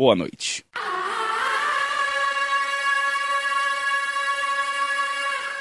[0.00, 0.64] Boa noite.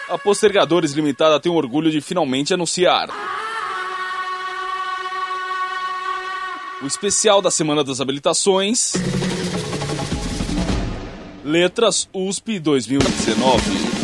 [0.08, 3.10] A Postergadores Limitada tem o orgulho de finalmente anunciar.
[6.82, 8.94] O especial da Semana das Habilitações.
[11.44, 13.99] Letras USP 2019.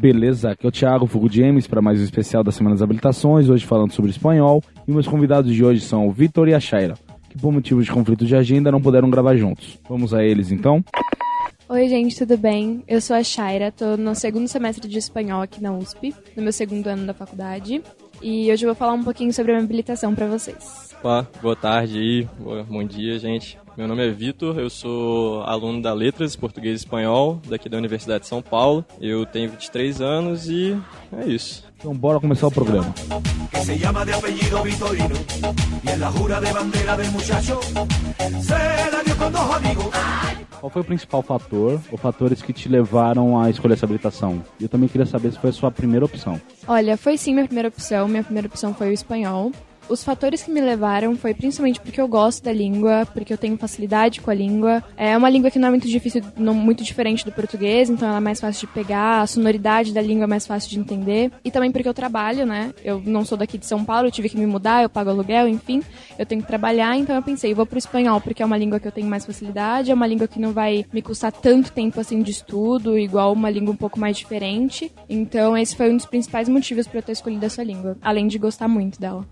[0.00, 0.52] Beleza?
[0.52, 3.66] Aqui é o Thiago Fogo James para mais um especial da Semana das Habilitações, hoje
[3.66, 4.62] falando sobre espanhol.
[4.88, 6.94] E meus convidados de hoje são o Vitor e a Shaira,
[7.28, 9.78] que por motivos de conflito de agenda não puderam gravar juntos.
[9.86, 10.82] Vamos a eles então?
[11.68, 12.82] Oi, gente, tudo bem?
[12.88, 16.52] Eu sou a Shaira, tô no segundo semestre de espanhol aqui na USP, no meu
[16.52, 17.82] segundo ano da faculdade.
[18.22, 20.96] E hoje eu vou falar um pouquinho sobre a minha habilitação para vocês.
[20.98, 22.28] Opa, boa tarde aí,
[22.68, 23.58] bom dia, gente.
[23.80, 28.24] Meu nome é Vitor, eu sou aluno da Letras Português e Espanhol, daqui da Universidade
[28.24, 28.84] de São Paulo.
[29.00, 30.78] Eu tenho 23 anos e
[31.10, 31.64] é isso.
[31.78, 32.92] Então bora começar o programa.
[33.50, 35.14] que se llama de apellido Vitorino
[35.82, 37.58] y en la jura de bandera del muchacho
[38.42, 39.86] se la dio con dos amigos.
[40.60, 44.44] Qual foi o principal fator ou fatores que te levaram a escolher essa habilitação?
[44.60, 46.38] E eu também queria saber se foi a sua primeira opção.
[46.68, 48.06] Olha, foi sim minha primeira opção.
[48.08, 49.52] Minha primeira opção foi o espanhol.
[49.90, 53.56] Os fatores que me levaram foi principalmente porque eu gosto da língua, porque eu tenho
[53.56, 54.84] facilidade com a língua.
[54.96, 58.18] É uma língua que não é muito difícil, não muito diferente do português, então ela
[58.18, 61.32] é mais fácil de pegar, a sonoridade da língua é mais fácil de entender.
[61.44, 62.72] E também porque eu trabalho, né?
[62.84, 65.48] Eu não sou daqui de São Paulo, eu tive que me mudar, eu pago aluguel,
[65.48, 65.82] enfim,
[66.16, 68.86] eu tenho que trabalhar, então eu pensei, vou pro espanhol porque é uma língua que
[68.86, 72.22] eu tenho mais facilidade, é uma língua que não vai me custar tanto tempo assim
[72.22, 74.92] de estudo, igual uma língua um pouco mais diferente.
[75.08, 78.38] Então esse foi um dos principais motivos para eu ter escolhido essa língua, além de
[78.38, 79.26] gostar muito dela.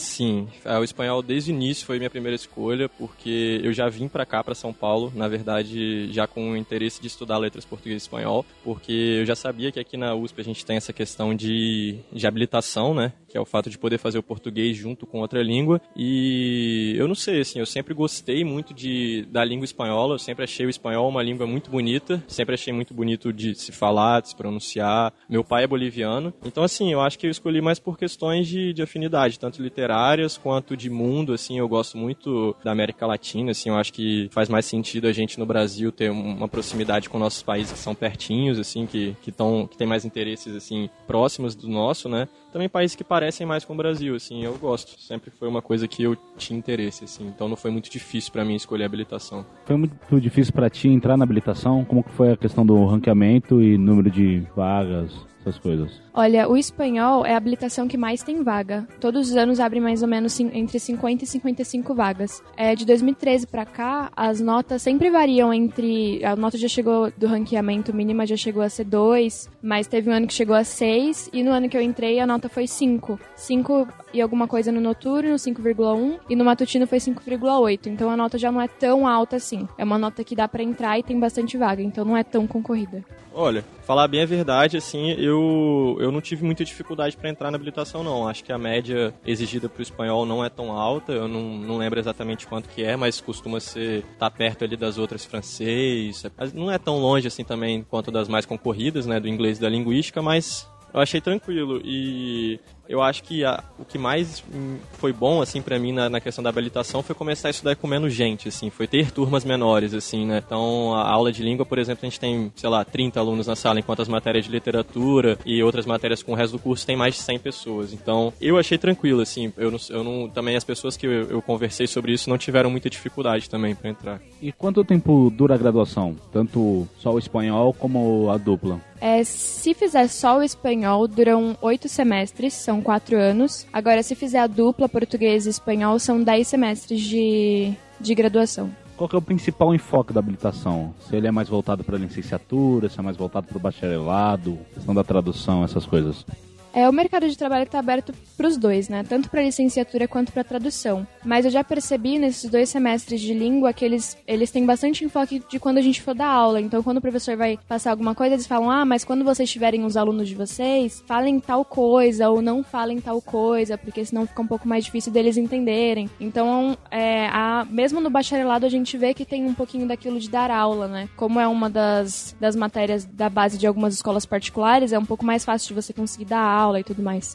[0.00, 4.08] Sim, é, o espanhol desde o início foi minha primeira escolha, porque eu já vim
[4.08, 8.02] para cá, para São Paulo, na verdade, já com o interesse de estudar letras português
[8.02, 11.34] e espanhol, porque eu já sabia que aqui na USP a gente tem essa questão
[11.34, 13.12] de, de habilitação, né?
[13.30, 15.80] Que é o fato de poder fazer o português junto com outra língua.
[15.96, 20.44] E eu não sei, assim, eu sempre gostei muito de, da língua espanhola, eu sempre
[20.44, 24.30] achei o espanhol uma língua muito bonita, sempre achei muito bonito de se falar, de
[24.30, 25.12] se pronunciar.
[25.28, 28.72] Meu pai é boliviano, então, assim, eu acho que eu escolhi mais por questões de,
[28.72, 33.68] de afinidade, tanto literárias quanto de mundo, assim, eu gosto muito da América Latina, assim,
[33.68, 37.42] eu acho que faz mais sentido a gente no Brasil ter uma proximidade com nossos
[37.42, 41.68] países que são pertinhos, assim, que, que, tão, que tem mais interesses, assim, próximos do
[41.68, 42.28] nosso, né?
[42.52, 45.00] Também países que parecem mais com o Brasil, assim, eu gosto.
[45.00, 48.44] Sempre foi uma coisa que eu tinha interesse, assim, então não foi muito difícil para
[48.44, 49.44] mim escolher a habilitação.
[49.64, 51.84] Foi muito difícil para ti entrar na habilitação?
[51.84, 55.90] Como que foi a questão do ranqueamento e número de vagas, essas coisas?
[56.12, 58.86] Olha, o espanhol é a habilitação que mais tem vaga.
[59.00, 62.42] Todos os anos abre mais ou menos entre 50 e 55 vagas.
[62.56, 66.24] É, de 2013 pra cá, as notas sempre variam entre.
[66.24, 70.12] A nota já chegou do ranqueamento mínima, já chegou a ser 2, mas teve um
[70.12, 73.18] ano que chegou a 6, e no ano que eu entrei a nota foi 5.
[73.36, 77.86] 5 e alguma coisa no noturno, 5,1, e no matutino foi 5,8.
[77.86, 79.68] Então a nota já não é tão alta assim.
[79.78, 82.46] É uma nota que dá pra entrar e tem bastante vaga, então não é tão
[82.46, 83.04] concorrida.
[83.32, 87.56] Olha, falar bem a verdade, assim, eu, eu não tive muita dificuldade para entrar na
[87.56, 88.26] habilitação, não.
[88.26, 91.78] Acho que a média exigida para o espanhol não é tão alta, eu não, não
[91.78, 96.24] lembro exatamente quanto que é, mas costuma ser tá perto ali das outras francês.
[96.36, 99.60] Mas Não é tão longe assim também quanto das mais concorridas, né, do inglês e
[99.60, 102.58] da linguística, mas eu achei tranquilo e
[102.90, 106.20] eu acho que a- o que mais hum, foi bom assim para mim na, na
[106.20, 109.94] questão da habilitação foi começar a estudar com menos gente, assim, foi ter turmas menores,
[109.94, 110.42] assim, né?
[110.44, 113.54] Então a aula de língua, por exemplo, a gente tem, sei lá, 30 alunos na
[113.54, 116.96] sala, enquanto as matérias de literatura e outras matérias com o resto do curso tem
[116.96, 117.92] mais de 100 pessoas.
[117.92, 121.40] Então eu achei tranquilo, assim, eu não, eu não também as pessoas que eu, eu
[121.42, 124.20] conversei sobre isso não tiveram muita dificuldade também para entrar.
[124.42, 126.16] E quanto tempo dura a graduação?
[126.32, 128.80] Tanto só o espanhol como a dupla?
[129.02, 133.66] É, se fizer só o espanhol, duram oito semestres, são quatro anos.
[133.72, 138.70] Agora, se fizer a dupla português e espanhol, são dez semestres de, de graduação.
[138.96, 140.94] Qual que é o principal enfoque da habilitação?
[141.08, 144.94] Se ele é mais voltado para licenciatura, se é mais voltado para o bacharelado, questão
[144.94, 146.26] da tradução, essas coisas.
[146.72, 149.04] É, o mercado de trabalho está aberto para os dois, né?
[149.06, 151.06] Tanto para licenciatura quanto para tradução.
[151.24, 155.42] Mas eu já percebi nesses dois semestres de língua que eles, eles têm bastante enfoque
[155.48, 156.60] de quando a gente for dar aula.
[156.60, 159.84] Então, quando o professor vai passar alguma coisa, eles falam: ah, mas quando vocês tiverem
[159.84, 164.40] os alunos de vocês, falem tal coisa ou não falem tal coisa, porque senão fica
[164.40, 166.08] um pouco mais difícil deles entenderem.
[166.20, 170.30] Então, é, a, mesmo no bacharelado, a gente vê que tem um pouquinho daquilo de
[170.30, 171.08] dar aula, né?
[171.16, 175.24] Como é uma das, das matérias da base de algumas escolas particulares, é um pouco
[175.24, 177.32] mais fácil de você conseguir dar aula aula e tudo mais?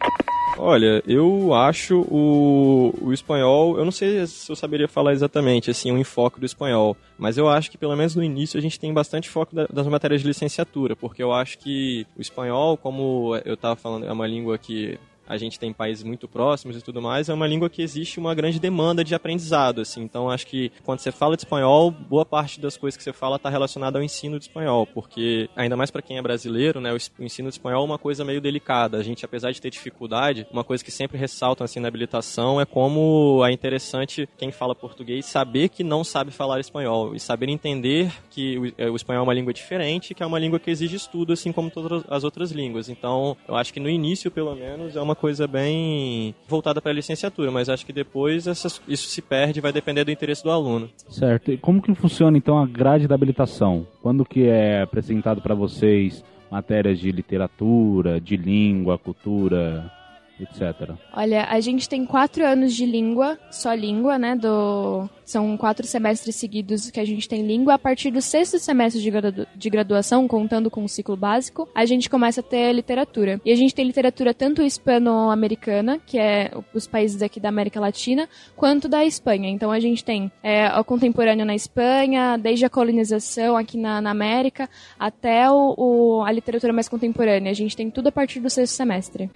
[0.58, 5.92] Olha, eu acho o, o espanhol, eu não sei se eu saberia falar exatamente, assim,
[5.92, 8.94] o enfoque do espanhol, mas eu acho que pelo menos no início a gente tem
[8.94, 13.56] bastante foco da, das matérias de licenciatura, porque eu acho que o espanhol, como eu
[13.56, 17.30] estava falando, é uma língua que a gente tem países muito próximos e tudo mais,
[17.30, 20.02] é uma língua que existe uma grande demanda de aprendizado, assim.
[20.02, 23.36] Então, acho que quando você fala de espanhol, boa parte das coisas que você fala
[23.36, 27.24] está relacionada ao ensino de espanhol, porque ainda mais para quem é brasileiro, né, o
[27.24, 28.98] ensino de espanhol é uma coisa meio delicada.
[28.98, 32.66] A gente, apesar de ter dificuldade, uma coisa que sempre ressaltam assim na habilitação é
[32.66, 38.12] como é interessante quem fala português saber que não sabe falar espanhol e saber entender
[38.30, 40.96] que o, é, o espanhol é uma língua diferente, que é uma língua que exige
[40.96, 42.90] estudo, assim como todas as outras línguas.
[42.90, 46.96] Então, eu acho que no início, pelo menos, é uma coisa bem voltada para a
[46.96, 50.90] licenciatura, mas acho que depois essas, isso se perde, vai depender do interesse do aluno.
[51.10, 51.52] Certo.
[51.52, 53.88] E como que funciona então a grade da habilitação?
[54.02, 59.92] Quando que é apresentado para vocês matérias de literatura, de língua, cultura,
[60.40, 60.92] etc.
[61.14, 64.36] Olha, a gente tem quatro anos de língua, só língua, né?
[64.36, 65.10] Do...
[65.24, 67.74] São quatro semestres seguidos que a gente tem língua.
[67.74, 69.48] A partir do sexto semestre de, gradu...
[69.56, 73.42] de graduação, contando com o ciclo básico, a gente começa a ter literatura.
[73.44, 78.30] E a gente tem literatura tanto hispano-americana, que é os países aqui da América Latina,
[78.56, 79.50] quanto da Espanha.
[79.50, 84.12] Então a gente tem é, o contemporâneo na Espanha, desde a colonização aqui na, na
[84.12, 87.52] América, até o, o, a literatura mais contemporânea.
[87.52, 89.30] A gente tem tudo a partir do sexto semestre.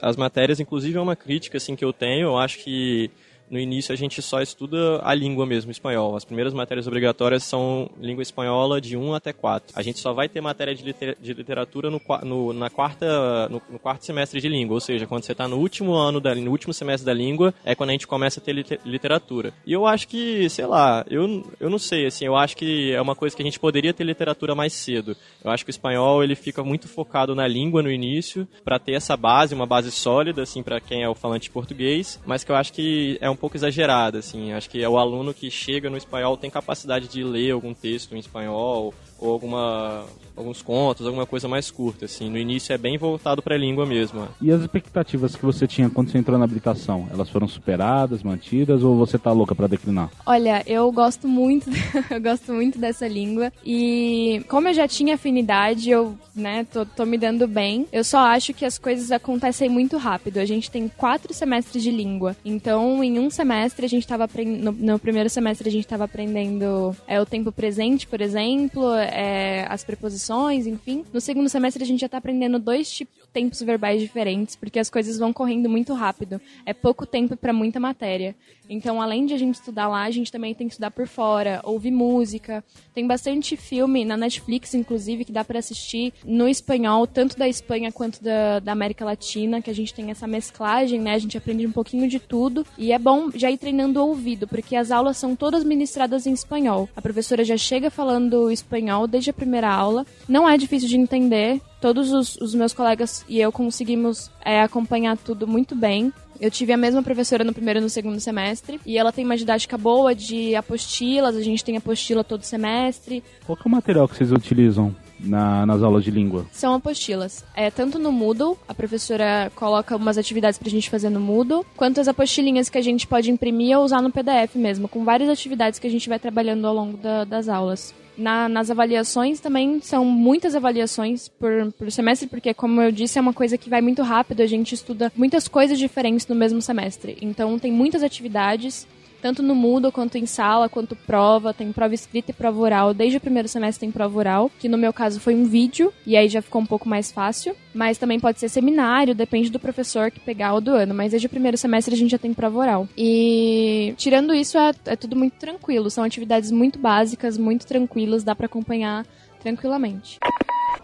[0.00, 2.28] As matérias, inclusive, é uma crítica assim que eu tenho.
[2.28, 3.10] Eu acho que
[3.52, 6.16] no início a gente só estuda a língua mesmo, espanhol.
[6.16, 9.74] As primeiras matérias obrigatórias são língua espanhola de 1 até 4.
[9.76, 13.60] A gente só vai ter matéria de, liter de literatura no, no, na quarta, no,
[13.68, 16.50] no, quarto semestre de língua, ou seja, quando você está no último ano, da, no
[16.50, 19.52] último semestre da língua, é quando a gente começa a ter liter literatura.
[19.66, 23.00] E eu acho que, sei lá, eu, eu não sei, assim, eu acho que é
[23.02, 25.14] uma coisa que a gente poderia ter literatura mais cedo.
[25.44, 28.92] Eu acho que o espanhol, ele fica muito focado na língua no início, para ter
[28.92, 32.56] essa base, uma base sólida, assim, para quem é o falante português, mas que eu
[32.56, 34.52] acho que é um pouco exagerada, assim.
[34.52, 38.14] Acho que é o aluno que chega no espanhol tem capacidade de ler algum texto
[38.14, 40.04] em espanhol ou alguma
[40.36, 42.28] alguns contos, alguma coisa mais curta, assim.
[42.30, 44.26] No início é bem voltado para a língua mesmo.
[44.40, 48.82] E as expectativas que você tinha quando você entrou na habilitação, elas foram superadas, mantidas
[48.82, 50.10] ou você tá louca para declinar?
[50.26, 51.70] Olha, eu gosto muito,
[52.10, 57.04] eu gosto muito dessa língua e como eu já tinha afinidade, eu, né, tô, tô
[57.04, 57.86] me dando bem.
[57.92, 60.38] Eu só acho que as coisas acontecem muito rápido.
[60.38, 64.72] A gente tem quatro semestres de língua, então em um semestre a gente tava no,
[64.72, 69.84] no primeiro semestre a gente tava aprendendo é o tempo presente, por exemplo, é, as
[69.84, 71.04] preposições, enfim.
[71.12, 74.90] No segundo semestre a gente já está aprendendo dois tipos tempos verbais diferentes, porque as
[74.90, 76.40] coisas vão correndo muito rápido.
[76.66, 78.34] É pouco tempo para muita matéria.
[78.68, 81.60] Então, além de a gente estudar lá, a gente também tem que estudar por fora,
[81.64, 82.64] ouvir música.
[82.94, 87.90] Tem bastante filme na Netflix, inclusive, que dá para assistir no espanhol, tanto da Espanha
[87.90, 91.14] quanto da, da América Latina, que a gente tem essa mesclagem, né?
[91.14, 92.66] A gente aprende um pouquinho de tudo.
[92.78, 96.32] E é bom já ir treinando o ouvido, porque as aulas são todas ministradas em
[96.32, 96.88] espanhol.
[96.96, 100.06] A professora já chega falando espanhol desde a primeira aula.
[100.28, 105.16] Não é difícil de entender todos os, os, meus colegas e eu conseguimos é, acompanhar
[105.16, 106.12] tudo muito bem.
[106.40, 108.80] Eu tive a mesma professora no primeiro e no segundo semestre.
[108.86, 113.22] E ela tem uma didática boa de apostilas, a gente tem apostila todo semestre.
[113.44, 116.46] Qual é o material que vocês utilizam na, nas aulas de língua?
[116.52, 117.44] São apostilas.
[117.54, 122.00] É, tanto no Moodle, a professora coloca umas atividades pra gente fazer no Moodle, quanto
[122.00, 125.80] as apostilinhas que a gente pode imprimir ou usar no PDF mesmo, com várias atividades
[125.80, 127.92] que a gente vai trabalhando ao longo da, das aulas.
[128.16, 133.22] Na, nas avaliações também são muitas avaliações por, por semestre, porque, como eu disse, é
[133.22, 137.16] uma coisa que vai muito rápido, a gente estuda muitas coisas diferentes no mesmo semestre.
[137.22, 138.86] Então, tem muitas atividades
[139.22, 142.92] tanto no Moodle quanto em sala, quanto prova, tem prova escrita e prova oral.
[142.92, 146.16] Desde o primeiro semestre tem prova oral, que no meu caso foi um vídeo, e
[146.16, 147.54] aí já ficou um pouco mais fácil.
[147.72, 150.92] Mas também pode ser seminário, depende do professor que pegar o do ano.
[150.92, 152.88] Mas desde o primeiro semestre a gente já tem prova oral.
[152.98, 155.88] E tirando isso, é, é tudo muito tranquilo.
[155.88, 159.06] São atividades muito básicas, muito tranquilas, dá para acompanhar
[159.42, 160.18] tranquilamente.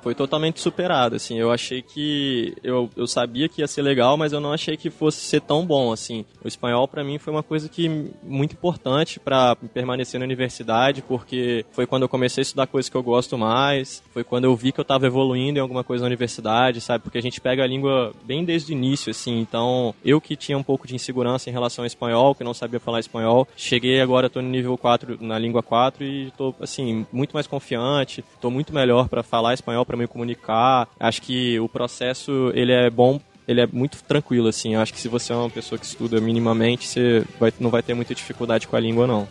[0.02, 1.38] Foi totalmente superado, assim.
[1.38, 2.54] Eu achei que.
[2.62, 5.66] Eu, eu sabia que ia ser legal, mas eu não achei que fosse ser tão
[5.66, 6.24] bom, assim.
[6.42, 11.64] O espanhol, para mim, foi uma coisa que muito importante para permanecer na universidade, porque
[11.72, 14.72] foi quando eu comecei a estudar coisas que eu gosto mais, foi quando eu vi
[14.72, 17.02] que eu tava evoluindo em alguma coisa na universidade, sabe?
[17.02, 19.38] Porque a gente pega a língua bem desde o início, assim.
[19.40, 22.80] Então, eu que tinha um pouco de insegurança em relação ao espanhol, que não sabia
[22.80, 27.32] falar espanhol, cheguei agora, tô no nível 4, na língua 4 e tô, assim, muito
[27.32, 30.88] mais confiante, tô muito melhor para falar espanhol para me comunicar.
[30.98, 34.76] Acho que o processo ele é bom ele é muito tranquilo, assim.
[34.76, 37.94] Acho que se você é uma pessoa que estuda minimamente, você vai, não vai ter
[37.94, 39.26] muita dificuldade com a língua, não.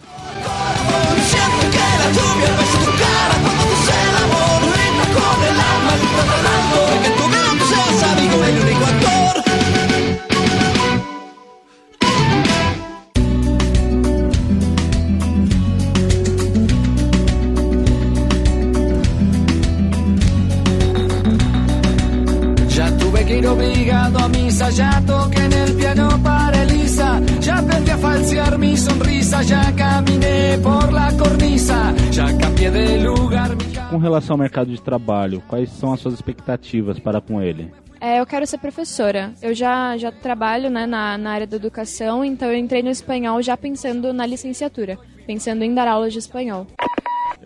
[24.72, 30.58] Ya toqué en el piano para Elisa, ya aprendí a falsear mi sonrisa, ya caminé
[30.62, 33.52] por la cornisa, ya cambié de lugar.
[33.90, 37.72] Com relação ao mercado de trabalho, quais são as suas expectativas para com ele?
[38.00, 39.34] É, eu quero ser professora.
[39.42, 43.42] Eu já, já trabalho né, na, na área da educação, então eu entrei no espanhol
[43.42, 46.68] já pensando na licenciatura, pensando em dar aulas de espanhol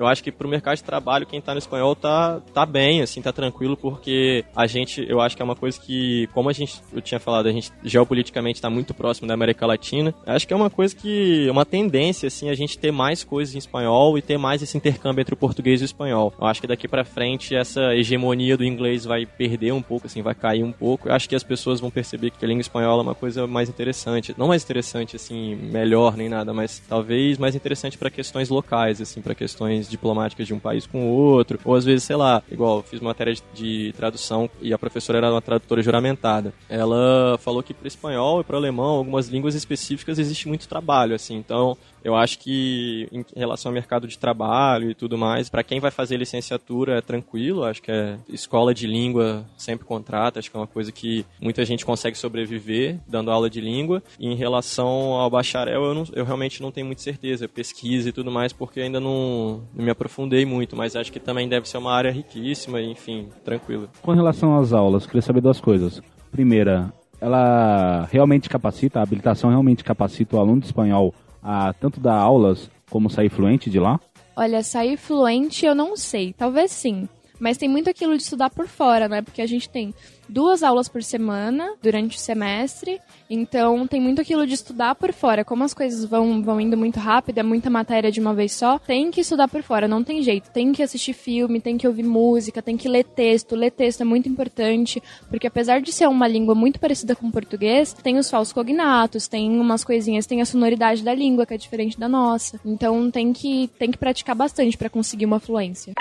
[0.02, 3.22] eu acho que pro mercado de trabalho, quem tá no espanhol tá, tá bem, assim,
[3.22, 6.82] tá tranquilo, porque a gente, eu acho que é uma coisa que, como a gente,
[6.92, 10.56] eu tinha falado, a gente geopoliticamente tá muito próximo da América Latina, acho que é
[10.56, 14.38] uma coisa que, uma tendência, assim, a gente ter mais coisas em espanhol e ter
[14.38, 16.34] mais esse intercâmbio entre o português e o espanhol.
[16.40, 20.22] Eu acho que daqui para frente essa hegemonia do inglês vai perder um pouco, assim,
[20.22, 21.10] vai cair um pouco.
[21.10, 23.70] Eu acho que as pessoas vão perceber que a língua espanhola é uma coisa mais
[23.70, 29.00] interessante, não mais interessante, assim, melhor nem nada, mas talvez mais interessante para questões locais,
[29.00, 32.42] assim, para questões diplomáticas de um país com o outro, ou às vezes, sei lá,
[32.50, 36.54] igual fiz matéria de, tradução e a professora era uma tradutora juramentada.
[36.70, 41.36] Ela falou que para espanhol e para alemão, algumas línguas específicas existe muito trabalho, assim.
[41.36, 45.80] Então, eu acho que em relação ao mercado de trabalho e tudo mais, para quem
[45.80, 50.58] vai fazer licenciatura é tranquilo, acho que é escola de língua sempre contrata, acho que
[50.58, 54.02] é uma coisa que muita gente consegue sobreviver dando aula de língua.
[54.20, 58.12] E em relação ao bacharel, eu, não, eu realmente não tenho muita certeza, pesquisa e
[58.12, 61.78] tudo mais, porque ainda não, não me aprofundei muito, mas acho que também deve ser
[61.78, 63.90] uma área riquíssima, enfim, tranquilo.
[64.02, 66.02] Com relação às aulas, queria saber duas coisas.
[66.32, 72.16] Primeira, ela realmente capacita, a habilitação realmente capacita o aluno de espanhol a tanto dar
[72.16, 74.00] aulas como sair fluente de lá?
[74.36, 76.34] Olha, sair fluente eu não sei.
[76.34, 77.08] Talvez sim.
[77.42, 79.24] Mas tem muito aquilo de estudar por fora, né?
[79.24, 79.96] Porque a gente tem
[80.30, 83.02] duas aulas por semana durante o semestre.
[83.28, 85.44] Então tem muito aquilo de estudar por fora.
[85.44, 88.78] Como as coisas vão, vão indo muito rápido, é muita matéria de uma vez só,
[88.78, 90.52] tem que estudar por fora, não tem jeito.
[90.52, 93.56] Tem que assistir filme, tem que ouvir música, tem que ler texto.
[93.56, 97.32] Ler texto é muito importante, porque apesar de ser uma língua muito parecida com o
[97.32, 101.58] português, tem os falsos cognatos, tem umas coisinhas, tem a sonoridade da língua que é
[101.58, 102.60] diferente da nossa.
[102.64, 105.94] Então tem que, tem que praticar bastante para conseguir uma fluência.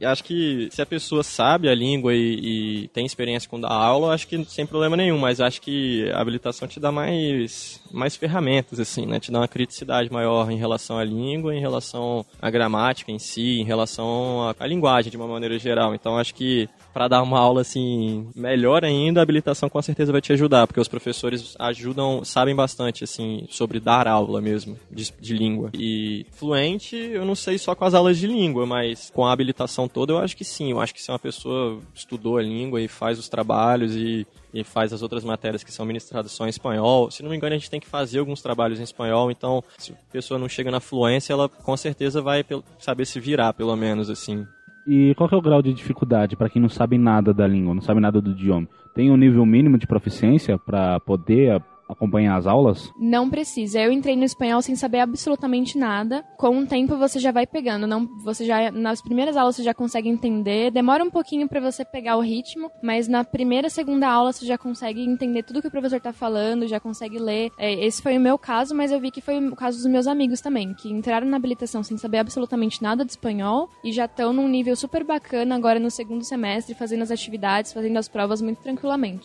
[0.00, 3.70] E acho que se a pessoa sabe a língua e, e tem experiência com dar
[3.70, 8.16] aula, acho que sem problema nenhum, mas acho que a habilitação te dá mais, mais
[8.16, 9.20] ferramentas, assim, né?
[9.20, 13.60] Te dá uma criticidade maior em relação à língua, em relação à gramática em si,
[13.60, 15.94] em relação à, à linguagem de uma maneira geral.
[15.94, 20.22] Então acho que para dar uma aula assim melhor ainda, a habilitação com certeza vai
[20.22, 25.34] te ajudar, porque os professores ajudam, sabem bastante assim sobre dar aula mesmo de, de
[25.34, 25.70] língua.
[25.74, 29.89] E fluente, eu não sei só com as aulas de língua, mas com a habilitação
[29.90, 30.70] toda, eu acho que sim.
[30.70, 34.64] Eu acho que se uma pessoa estudou a língua e faz os trabalhos e e
[34.64, 37.10] faz as outras matérias que são ministradas só em espanhol.
[37.10, 39.92] Se não me engano, a gente tem que fazer alguns trabalhos em espanhol, então se
[39.92, 42.44] a pessoa não chega na fluência, ela com certeza vai
[42.78, 44.46] saber se virar, pelo menos, assim.
[44.86, 47.82] E qual é o grau de dificuldade para quem não sabe nada da língua, não
[47.82, 48.66] sabe nada do idioma?
[48.94, 52.92] Tem um nível mínimo de proficiência para poder acompanhar as aulas?
[52.98, 53.80] Não precisa.
[53.80, 56.24] Eu entrei no espanhol sem saber absolutamente nada.
[56.36, 57.86] Com o tempo você já vai pegando.
[57.86, 60.70] Não, você já nas primeiras aulas você já consegue entender.
[60.70, 64.56] Demora um pouquinho para você pegar o ritmo, mas na primeira, segunda aula você já
[64.56, 67.50] consegue entender tudo que o professor tá falando, já consegue ler.
[67.58, 70.06] É, esse foi o meu caso, mas eu vi que foi o caso dos meus
[70.06, 74.32] amigos também, que entraram na habilitação sem saber absolutamente nada de espanhol e já estão
[74.32, 78.58] num nível super bacana agora no segundo semestre, fazendo as atividades, fazendo as provas muito
[78.62, 79.24] tranquilamente.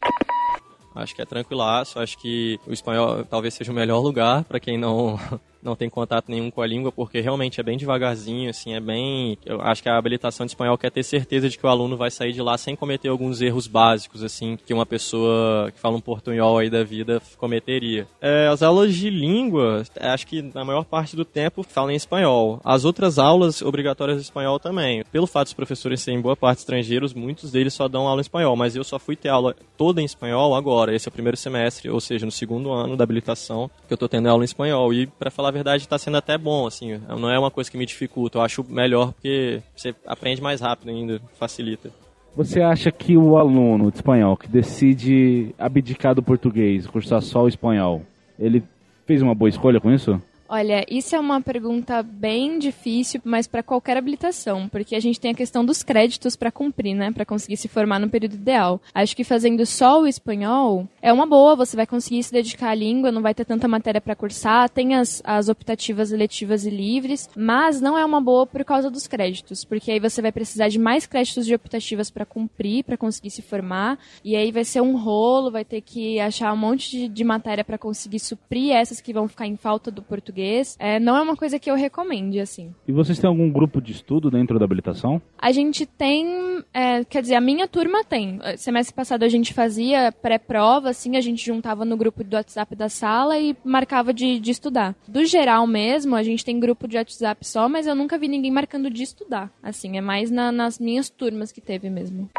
[0.96, 4.78] Acho que é tranquilaço, acho que o espanhol talvez seja o melhor lugar para quem
[4.78, 5.20] não
[5.66, 9.38] não tem contato nenhum com a língua, porque realmente é bem devagarzinho, assim, é bem.
[9.46, 12.12] Eu acho que a habilitação de espanhol quer ter certeza de que o aluno vai
[12.12, 16.02] sair de lá sem cometer alguns erros básicos, assim, que uma pessoa que fala um
[16.02, 18.08] portunhol aí da vida cometeria.
[18.22, 22.62] É, as aulas de língua, acho que na maior parte do tempo falam em espanhol.
[22.64, 25.04] As outras aulas obrigatórias de espanhol também.
[25.12, 28.56] Pelo fato dos professores serem boa parte estrangeiros, muitos deles só dão aula em espanhol,
[28.56, 30.96] mas eu só fui ter aula toda em espanhol agora.
[30.96, 34.08] Esse é o primeiro semestre, ou seja, no segundo ano da habilitação, que eu tô
[34.08, 34.94] tendo aula em espanhol.
[34.94, 37.00] E, para falar verdade, está sendo até bom, assim.
[37.08, 38.38] Não é uma coisa que me dificulta.
[38.38, 41.90] Eu acho melhor porque você aprende mais rápido ainda, facilita.
[42.36, 47.48] Você acha que o aluno de espanhol que decide abdicar do português, cursar só o
[47.48, 48.02] espanhol,
[48.38, 48.62] ele
[49.06, 50.22] fez uma boa escolha com isso?
[50.48, 55.32] Olha, isso é uma pergunta bem difícil, mas para qualquer habilitação, porque a gente tem
[55.32, 58.80] a questão dos créditos para cumprir, né, para conseguir se formar no período ideal.
[58.94, 62.75] Acho que fazendo só o espanhol é uma boa, você vai conseguir se dedicar à
[62.75, 67.28] língua, não vai ter tanta matéria para cursar, tem as, as optativas eletivas e livres,
[67.36, 70.78] mas não é uma boa por causa dos créditos, porque aí você vai precisar de
[70.78, 74.96] mais créditos de optativas para cumprir, para conseguir se formar, e aí vai ser um
[74.96, 79.12] rolo, vai ter que achar um monte de, de matéria para conseguir suprir essas que
[79.12, 80.75] vão ficar em falta do português português.
[80.80, 82.74] É, não é uma coisa que eu recomende, assim.
[82.88, 85.22] E vocês têm algum grupo de estudo dentro da habilitação?
[85.38, 88.39] A gente tem, é, quer dizer, a minha turma tem.
[88.58, 92.89] Semestre passado a gente fazia pré-prova, assim, a gente juntava no grupo do WhatsApp da
[92.89, 94.96] sala e marcava de, de estudar.
[95.08, 98.51] Do geral mesmo, a gente tem grupo de WhatsApp só, mas eu nunca vi ninguém
[98.51, 99.51] marcando de estudar.
[99.63, 102.30] Assim, é mais na, nas minhas turmas que teve mesmo.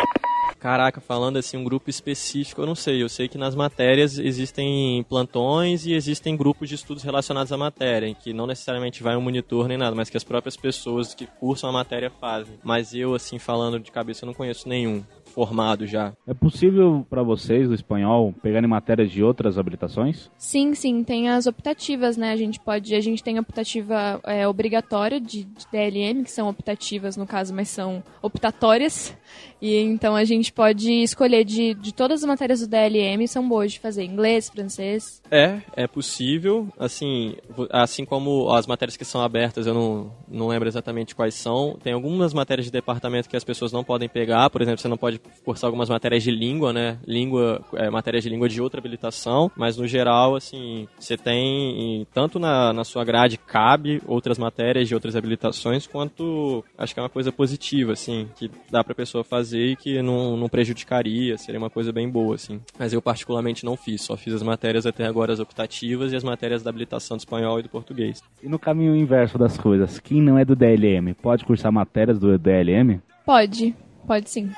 [0.58, 3.02] Caraca, falando assim, um grupo específico, eu não sei.
[3.02, 8.06] Eu sei que nas matérias existem plantões e existem grupos de estudos relacionados à matéria,
[8.06, 11.26] em que não necessariamente vai um monitor nem nada, mas que as próprias pessoas que
[11.26, 12.58] cursam a matéria fazem.
[12.64, 15.04] Mas eu, assim, falando de cabeça, eu não conheço nenhum
[15.36, 16.14] formado já.
[16.26, 20.30] É possível para vocês, do espanhol, pegarem matérias de outras habilitações?
[20.38, 22.32] Sim, sim, tem as optativas, né?
[22.32, 26.48] A gente pode, a gente tem a optativa é, obrigatória de, de DLM, que são
[26.48, 29.14] optativas no caso, mas são optatórias.
[29.60, 33.72] E então a gente pode escolher de, de todas as matérias do DLM, são boas
[33.72, 35.22] de fazer inglês, francês.
[35.30, 36.68] É, é possível.
[36.78, 37.36] Assim,
[37.70, 41.78] assim como as matérias que são abertas, eu não, não lembro exatamente quais são.
[41.82, 44.50] Tem algumas matérias de departamento que as pessoas não podem pegar.
[44.50, 46.98] Por exemplo, você não pode cursar algumas matérias de língua, né?
[47.06, 49.50] Língua, é, matérias de língua de outra habilitação.
[49.56, 54.94] Mas no geral, assim, você tem, tanto na, na sua grade, cabe outras matérias de
[54.94, 59.72] outras habilitações, quanto acho que é uma coisa positiva, assim, que dá pra pessoa fazer
[59.72, 62.58] e que não, não prejudicaria, seria uma coisa bem boa, assim.
[62.78, 66.24] Mas eu particularmente não fiz, só fiz as matérias até agora as optativas e as
[66.24, 68.22] matérias da habilitação do espanhol e do português.
[68.42, 72.38] E no caminho inverso das coisas, quem não é do DLM, pode cursar matérias do
[72.38, 73.00] DLM?
[73.26, 73.74] Pode,
[74.06, 74.50] pode sim.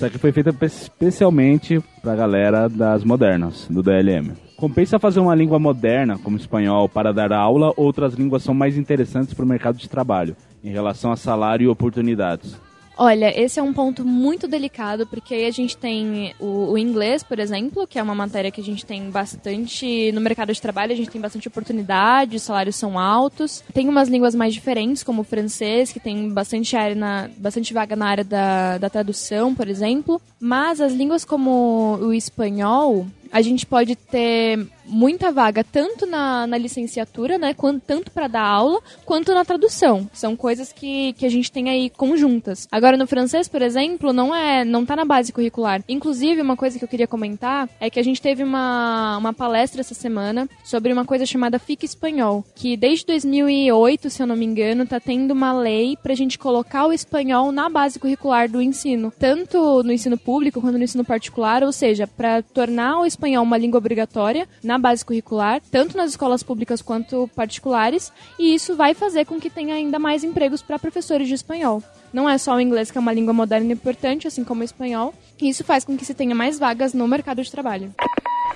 [0.00, 4.32] Essa aqui foi feita especialmente pra galera das modernas, do DLM.
[4.56, 9.34] Compensa fazer uma língua moderna, como espanhol, para dar aula, outras línguas são mais interessantes
[9.34, 10.34] para o mercado de trabalho,
[10.64, 12.58] em relação a salário e oportunidades.
[13.02, 17.38] Olha, esse é um ponto muito delicado, porque a gente tem o, o, inglês, por
[17.38, 20.12] exemplo, que é uma matéria que a gente tem bastante.
[20.12, 23.64] No mercado de trabalho, a gente tem bastante oportunidade, os salários são altos.
[23.72, 27.96] Tem umas línguas mais diferentes, como o francês, que tem bastante, área na, bastante vaga
[27.96, 30.20] na área da, da tradução, por exemplo.
[30.38, 36.58] Mas as línguas como o espanhol, a gente pode ter muita vaga tanto na, na
[36.58, 40.08] licenciatura, né, quanto, tanto para dar aula, quanto na tradução.
[40.12, 42.66] São coisas que, que a gente tem aí conjuntas.
[42.70, 45.82] Agora, no francês, por exemplo, não é não tá na base curricular.
[45.88, 49.80] Inclusive, uma coisa que eu queria comentar é que a gente teve uma, uma palestra
[49.80, 54.44] essa semana sobre uma coisa chamada FIC Espanhol, que desde 2008, se eu não me
[54.44, 59.12] engano, tá tendo uma lei pra gente colocar o espanhol na base curricular do ensino,
[59.18, 63.58] tanto no ensino público quanto no ensino particular, ou seja, para tornar o espanhol uma
[63.58, 69.24] língua obrigatória na base curricular, tanto nas escolas públicas quanto particulares, e isso vai fazer
[69.26, 71.82] com que tenha ainda mais empregos para professores de espanhol.
[72.12, 74.64] Não é só o inglês que é uma língua moderna e importante, assim como o
[74.64, 77.94] espanhol, e isso faz com que se tenha mais vagas no mercado de trabalho.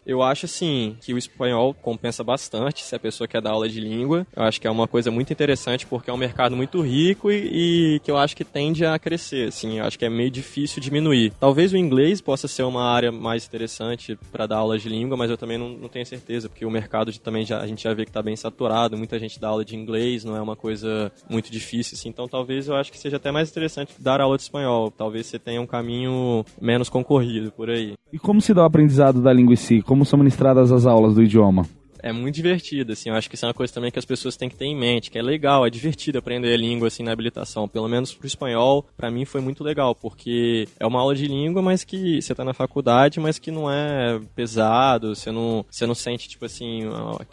[0.06, 3.80] Eu acho, assim, que o espanhol compensa bastante se a pessoa quer dar aula de
[3.80, 4.26] língua.
[4.34, 7.96] Eu acho que é uma coisa muito interessante porque é um mercado muito rico e,
[7.96, 9.78] e que eu acho que tende a crescer, assim.
[9.78, 11.32] Eu acho que é meio difícil diminuir.
[11.38, 15.30] Talvez o inglês possa ser uma área mais interessante para dar aulas de língua, mas
[15.30, 17.94] eu também não, não tenho certeza, porque o mercado de, também já, a gente já
[17.94, 21.12] vê que está bem saturado, muita gente dá aula de inglês, não é uma coisa
[21.28, 22.08] muito difícil, assim.
[22.08, 24.90] Então talvez eu acho que seja até mais interessante dar aula de espanhol.
[24.90, 27.94] Talvez você tenha um caminho menos concorrido por aí.
[28.12, 29.82] E como se dá o aprendizado da língua em si?
[29.84, 31.66] Como são ministradas as aulas do idioma?
[32.04, 34.36] É muito divertido, assim, eu acho que isso é uma coisa também que as pessoas
[34.36, 37.10] têm que ter em mente, que é legal, é divertido aprender a língua, assim, na
[37.10, 41.26] habilitação, pelo menos pro espanhol, para mim foi muito legal, porque é uma aula de
[41.26, 45.86] língua, mas que você tá na faculdade, mas que não é pesado, você não, você
[45.86, 46.82] não sente, tipo assim,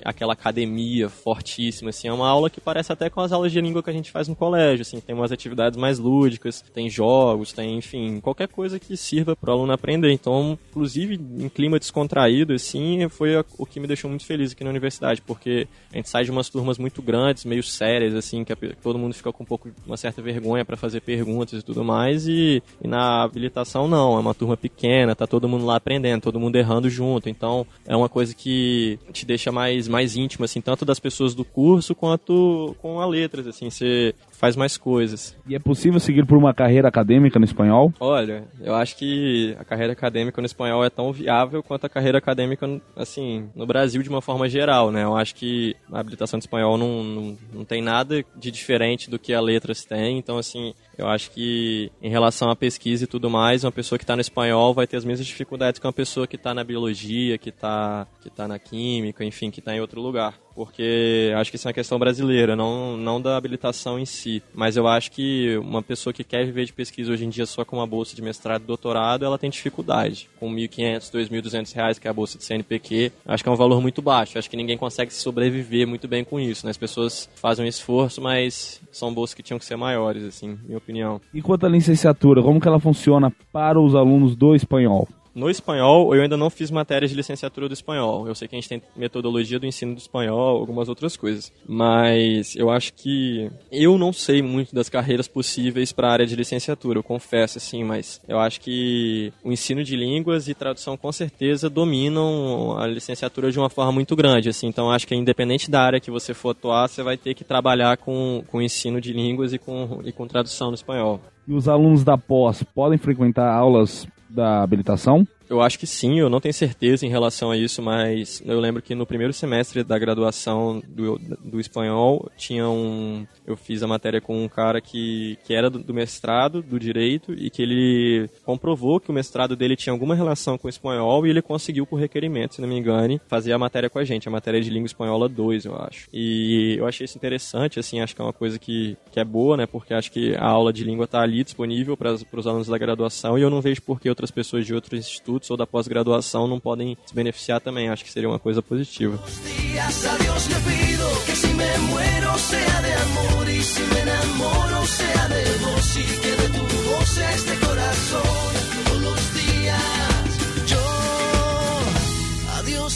[0.05, 3.83] aquela academia fortíssima, assim, é uma aula que parece até com as aulas de língua
[3.83, 7.77] que a gente faz no colégio, assim, tem umas atividades mais lúdicas, tem jogos, tem,
[7.77, 13.31] enfim, qualquer coisa que sirva pro aluno aprender, então, inclusive, em clima descontraído, assim, foi
[13.57, 16.47] o que me deixou muito feliz aqui na universidade, porque a gente sai de umas
[16.47, 19.69] turmas muito grandes, meio sérias, assim, que, a, que todo mundo fica com um pouco,
[19.85, 24.19] uma certa vergonha para fazer perguntas e tudo mais, e, e, na habilitação não, é
[24.19, 28.07] uma turma pequena, tá todo mundo lá aprendendo, todo mundo errando junto, então é uma
[28.07, 32.99] coisa que te deixa mais, mais íntimo, assim, tanto das pessoas do curso quanto com
[32.99, 35.35] a letras, assim, você faz mais coisas.
[35.47, 37.93] E é possível seguir por uma carreira acadêmica no espanhol?
[37.99, 42.17] Olha, eu acho que a carreira acadêmica no espanhol é tão viável quanto a carreira
[42.17, 45.03] acadêmica, assim, no Brasil de uma forma geral, né?
[45.03, 49.17] Eu acho que a habilitação de espanhol não, não, não tem nada de diferente do
[49.17, 53.29] que a letras tem, então, assim, eu acho que em relação à pesquisa e tudo
[53.29, 56.27] mais, uma pessoa que está no espanhol vai ter as mesmas dificuldades que uma pessoa
[56.27, 60.01] que está na biologia, que está que tá na química, enfim, que está em outro
[60.01, 64.41] lugar porque acho que isso é uma questão brasileira, não, não da habilitação em si.
[64.53, 67.63] Mas eu acho que uma pessoa que quer viver de pesquisa hoje em dia só
[67.63, 70.29] com uma bolsa de mestrado e doutorado, ela tem dificuldade.
[70.39, 73.81] Com 1.500, 2.200 reais, que é a bolsa de CNPq, acho que é um valor
[73.81, 74.37] muito baixo.
[74.37, 76.71] Acho que ninguém consegue sobreviver muito bem com isso, né?
[76.71, 80.77] As pessoas fazem um esforço, mas são bolsas que tinham que ser maiores, assim, minha
[80.77, 81.21] opinião.
[81.33, 85.07] E quanto à licenciatura, como que ela funciona para os alunos do espanhol?
[85.33, 88.27] No espanhol, eu ainda não fiz matérias de licenciatura do espanhol.
[88.27, 91.51] Eu sei que a gente tem metodologia do ensino do espanhol, algumas outras coisas.
[91.67, 96.35] Mas eu acho que eu não sei muito das carreiras possíveis para a área de
[96.35, 101.11] licenciatura, eu confesso assim, mas eu acho que o ensino de línguas e tradução com
[101.11, 104.67] certeza dominam a licenciatura de uma forma muito grande, assim.
[104.67, 107.97] Então acho que independente da área que você for atuar, você vai ter que trabalhar
[107.97, 111.21] com, com ensino de línguas e com, e com tradução no espanhol.
[111.47, 115.27] E os alunos da pós podem frequentar aulas da habilitação?
[115.51, 118.81] Eu acho que sim, eu não tenho certeza em relação a isso, mas eu lembro
[118.81, 123.27] que no primeiro semestre da graduação do, do espanhol tinha um.
[123.45, 127.33] Eu fiz a matéria com um cara que, que era do, do mestrado, do direito,
[127.33, 131.31] e que ele comprovou que o mestrado dele tinha alguma relação com o espanhol e
[131.31, 134.31] ele conseguiu, por requerimento, se não me engane, fazer a matéria com a gente, a
[134.31, 136.07] matéria de língua espanhola 2, eu acho.
[136.13, 139.57] E eu achei isso interessante, assim, acho que é uma coisa que, que é boa,
[139.57, 142.77] né, porque acho que a aula de língua está ali disponível para os alunos da
[142.77, 145.67] graduação e eu não vejo por que outras pessoas de outros institutos institutos ou da
[145.67, 147.89] pós-graduação não podem se beneficiar também.
[147.89, 149.19] Acho que seria uma coisa positiva.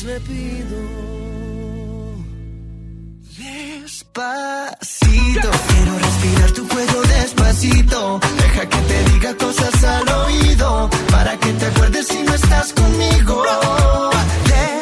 [0.05, 1.24] le pido
[4.15, 8.19] Despacito, quiero respirar tu cuello despacito.
[8.37, 10.89] Deja que te diga cosas al oído.
[11.11, 13.43] Para que te acuerdes si no estás conmigo.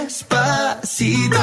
[0.04, 1.38] Despacito.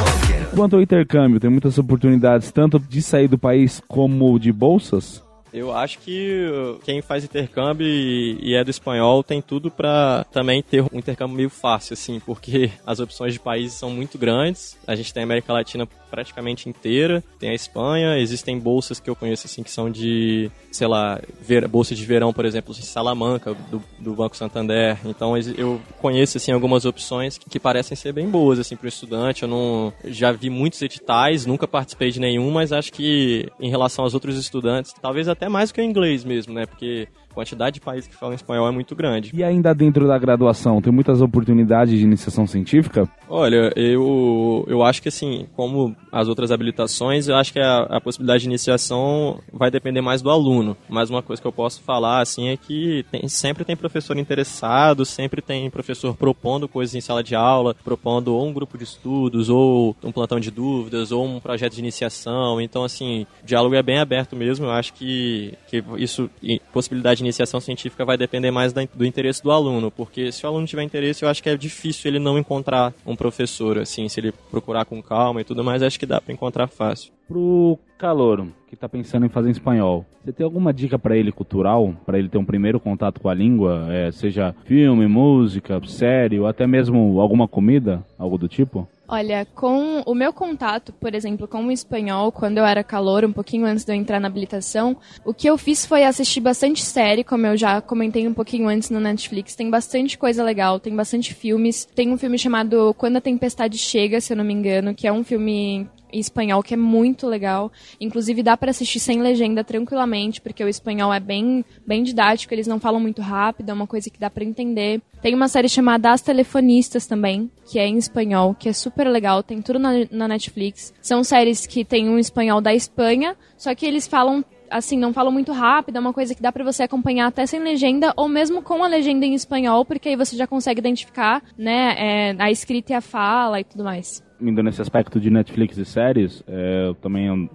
[0.54, 5.24] Quanto ao intercâmbio, tem muitas oportunidades tanto de sair do país como de bolsas?
[5.52, 10.82] Eu acho que quem faz intercâmbio e, é do espanhol tem tudo para também ter
[10.82, 14.78] um intercâmbio meio fácil, assim, porque as opções de países são muito grandes.
[14.86, 19.14] A gente tem a América Latina praticamente inteira, tem a Espanha, existem bolsas que eu
[19.14, 23.54] conheço, assim, que são de, sei lá, ver, bolsa de verão, por exemplo, em Salamanca,
[23.70, 24.98] do, do, Banco Santander.
[25.04, 28.88] Então eu conheço, assim, algumas opções que, que parecem ser bem boas, assim, para o
[28.88, 29.44] estudante.
[29.44, 34.04] Eu não já vi muitos editais, nunca participei de nenhum, mas acho que em relação
[34.04, 36.66] aos outros estudantes, talvez até até mais que o inglês mesmo, né?
[36.66, 39.30] Porque a quantidade de países que falam espanhol é muito grande.
[39.34, 43.08] E ainda dentro da graduação, tem muitas oportunidades de iniciação científica?
[43.28, 48.00] Olha, eu, eu acho que assim, como as outras habilitações, eu acho que a, a
[48.00, 50.76] possibilidade de iniciação vai depender mais do aluno.
[50.88, 55.04] Mas uma coisa que eu posso falar, assim, é que tem, sempre tem professor interessado,
[55.04, 59.48] sempre tem professor propondo coisas em sala de aula, propondo ou um grupo de estudos,
[59.48, 62.60] ou um plantão de dúvidas, ou um projeto de iniciação.
[62.60, 64.66] Então, assim, o diálogo é bem aberto mesmo.
[64.66, 66.28] Eu acho que, que isso,
[66.72, 70.66] possibilidade de iniciação científica vai depender mais do interesse do aluno, porque se o aluno
[70.66, 74.32] tiver interesse, eu acho que é difícil ele não encontrar um professor, assim, se ele
[74.50, 77.12] procurar com calma e tudo mais, acho que dá para encontrar fácil.
[77.28, 81.30] Pro calouro que tá pensando em fazer em espanhol, você tem alguma dica pra ele
[81.32, 86.38] cultural, Pra ele ter um primeiro contato com a língua, é, seja filme, música, série
[86.38, 88.88] ou até mesmo alguma comida, algo do tipo?
[89.12, 93.32] Olha, com o meu contato, por exemplo, com o espanhol, quando eu era calor, um
[93.32, 97.24] pouquinho antes de eu entrar na habilitação, o que eu fiz foi assistir bastante série,
[97.24, 99.56] como eu já comentei um pouquinho antes no Netflix.
[99.56, 101.88] Tem bastante coisa legal, tem bastante filmes.
[101.92, 105.12] Tem um filme chamado Quando a Tempestade Chega, se eu não me engano, que é
[105.12, 107.70] um filme em espanhol que é muito legal.
[108.00, 112.66] Inclusive dá para assistir sem legenda tranquilamente, porque o espanhol é bem, bem didático, eles
[112.66, 115.00] não falam muito rápido, é uma coisa que dá para entender.
[115.22, 119.42] Tem uma série chamada As Telefonistas também, que é em espanhol, que é super legal,
[119.42, 120.94] tem tudo na, na Netflix.
[121.02, 125.32] São séries que tem um espanhol da Espanha, só que eles falam assim, não falam
[125.32, 128.62] muito rápido, é uma coisa que dá pra você acompanhar até sem legenda, ou mesmo
[128.62, 132.92] com a legenda em espanhol, porque aí você já consegue identificar, né, é, a escrita
[132.92, 134.22] e a fala e tudo mais.
[134.40, 137.48] Indo nesse aspecto de Netflix e séries, é, eu também.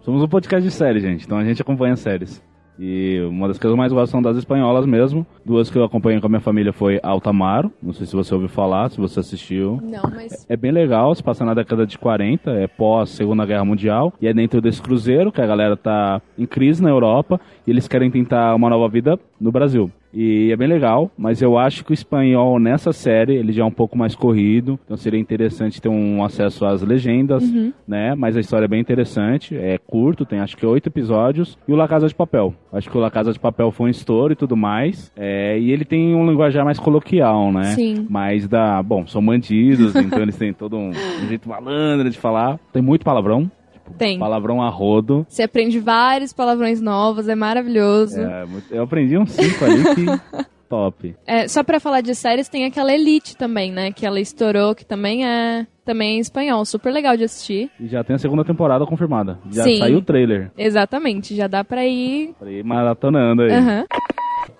[0.00, 2.42] Somos um podcast de séries, gente, então a gente acompanha séries.
[2.78, 5.26] E uma das que eu mais gosto são das espanholas mesmo.
[5.44, 7.72] Duas que eu acompanho com a minha família foi Altamaro.
[7.82, 9.80] Não sei se você ouviu falar, se você assistiu.
[9.82, 13.64] Não, mas É bem legal, se passa na década de 40, é pós Segunda Guerra
[13.64, 17.70] Mundial, e é dentro desse cruzeiro que a galera tá em crise na Europa e
[17.70, 19.90] eles querem tentar uma nova vida no Brasil.
[20.18, 23.66] E é bem legal, mas eu acho que o espanhol nessa série ele já é
[23.66, 27.44] um pouco mais corrido, então seria interessante ter um acesso às legendas,
[27.86, 28.14] né?
[28.14, 31.58] Mas a história é bem interessante, é curto, tem acho que oito episódios.
[31.68, 33.90] E o La Casa de Papel, acho que o La Casa de Papel foi um
[33.90, 37.74] estouro e tudo mais, é, e ele tem um linguajar mais coloquial, né?
[37.74, 38.06] Sim.
[38.08, 42.58] Mas da, bom, são bandidos, então eles têm todo um, um jeito malandro de falar.
[42.72, 43.50] Tem muito palavrão,
[43.96, 44.18] tem.
[44.18, 45.26] palavrão a rodo.
[45.28, 48.20] Você aprende vários palavrões novos, é maravilhoso.
[48.20, 50.06] É, eu aprendi uns cinco ali que
[50.68, 51.14] top.
[51.26, 53.92] É, só pra falar de séries, tem aquela Elite também, né?
[53.92, 57.70] Que ela estourou, que também é também é em espanhol, super legal de assistir.
[57.78, 59.38] E já tem a segunda temporada confirmada.
[59.52, 59.78] Já Sim.
[59.78, 60.50] saiu o trailer.
[60.58, 62.34] Exatamente, já dá pra ir.
[62.38, 63.52] Pra ir maratonando aí.
[63.52, 63.84] Aham.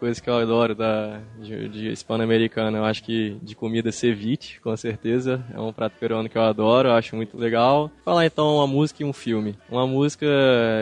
[0.07, 4.77] Coisa que eu adoro da, de, de hispano-americana, eu acho que de comida ceviche, com
[4.77, 5.45] certeza.
[5.53, 7.90] É um prato peruano que eu adoro, eu acho muito legal.
[8.05, 9.59] Falar então uma música e um filme.
[9.69, 10.25] Uma música,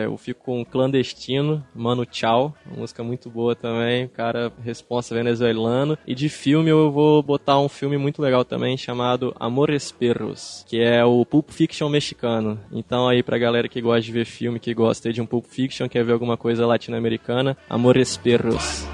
[0.03, 5.97] eu fico com Clandestino, Mano Tchau, uma música muito boa também, cara responsa venezuelano.
[6.05, 10.79] E de filme eu vou botar um filme muito legal também chamado Amores Perros, que
[10.79, 12.59] é o Pulp Fiction mexicano.
[12.71, 15.89] Então aí pra galera que gosta de ver filme, que gosta de um Pulp Fiction,
[15.89, 18.85] quer ver alguma coisa latino-americana, Amores Perros.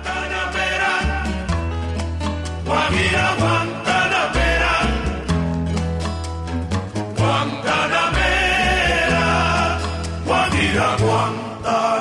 [7.18, 9.26] Guantanamera.
[10.26, 12.01] Guajira, Guantanamera.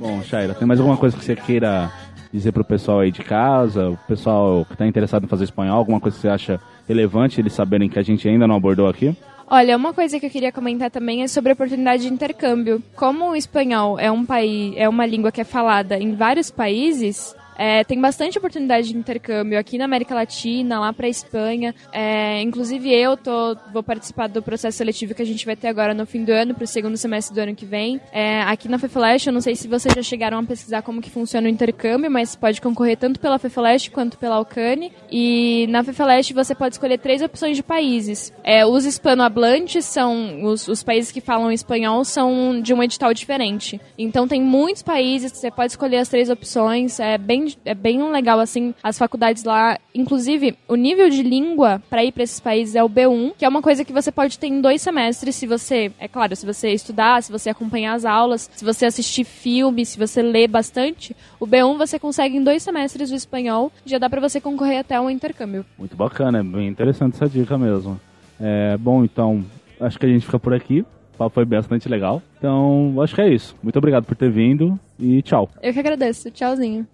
[0.00, 1.92] Bom, Shaira, tem mais alguma coisa que você queira
[2.32, 3.90] dizer pro pessoal aí de casa?
[3.90, 7.52] O pessoal que tá interessado em fazer espanhol, alguma coisa que você acha relevante eles
[7.52, 9.14] saberem que a gente ainda não abordou aqui?
[9.46, 12.82] Olha, uma coisa que eu queria comentar também é sobre a oportunidade de intercâmbio.
[12.96, 17.36] Como o espanhol é um país, é uma língua que é falada em vários países,
[17.60, 21.74] é, tem bastante oportunidade de intercâmbio aqui na América Latina, lá pra Espanha.
[21.92, 25.92] É, inclusive eu tô, vou participar do processo seletivo que a gente vai ter agora
[25.92, 28.00] no fim do ano, pro segundo semestre do ano que vem.
[28.12, 31.10] É, aqui na FEFLESH, eu não sei se vocês já chegaram a pesquisar como que
[31.10, 34.90] funciona o intercâmbio, mas pode concorrer tanto pela FEFLESH quanto pela Alcane.
[35.12, 38.32] E na FEFLESH você pode escolher três opções de países.
[38.42, 43.78] É, os hispanohablantes são os, os países que falam espanhol são de um edital diferente.
[43.98, 46.98] Então tem muitos países, você pode escolher as três opções.
[46.98, 49.78] É bem, é bem legal assim as faculdades lá.
[49.94, 53.48] Inclusive o nível de língua para ir para esses países é o B1, que é
[53.48, 56.70] uma coisa que você pode ter em dois semestres se você, é claro, se você
[56.70, 61.16] estudar, se você acompanhar as aulas, se você assistir filme, se você ler bastante.
[61.38, 63.72] O B1 você consegue em dois semestres o espanhol.
[63.84, 65.64] Já dá para você concorrer até um intercâmbio.
[65.78, 68.00] Muito bacana, é bem interessante essa dica mesmo.
[68.40, 69.44] É, bom, então,
[69.80, 70.84] acho que a gente fica por aqui.
[71.18, 72.22] papo foi bastante legal.
[72.38, 73.54] Então, acho que é isso.
[73.62, 75.48] Muito obrigado por ter vindo e tchau.
[75.62, 76.30] Eu que agradeço.
[76.30, 76.86] Tchauzinho.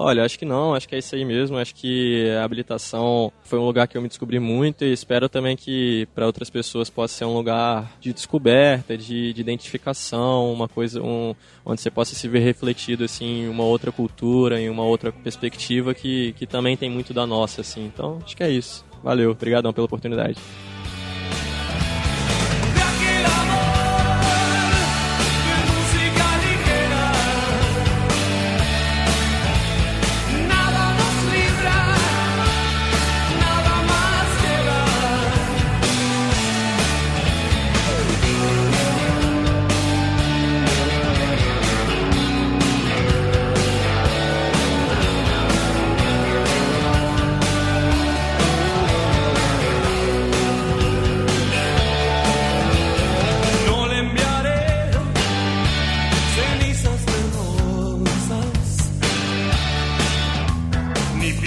[0.00, 1.58] Olha, acho que não, acho que é isso aí mesmo.
[1.58, 5.56] Acho que a habilitação foi um lugar que eu me descobri muito e espero também
[5.56, 11.02] que para outras pessoas possa ser um lugar de descoberta, de, de identificação, uma coisa
[11.02, 11.34] um,
[11.66, 15.92] onde você possa se ver refletido assim, em uma outra cultura, em uma outra perspectiva
[15.92, 17.62] que, que também tem muito da nossa.
[17.62, 17.84] assim.
[17.84, 18.86] Então, acho que é isso.
[19.02, 20.38] Valeu, obrigadão pela oportunidade.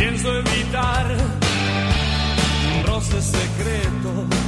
[0.02, 1.06] pienso evitar
[2.88, 4.41] roces secretos.